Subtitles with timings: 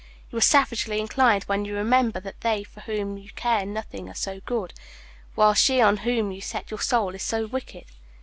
[0.31, 4.15] You are savagely inclined when you remember that they for whom you care nothing are
[4.15, 4.73] so good,
[5.35, 7.85] while she on whom you set your soul is so wicked.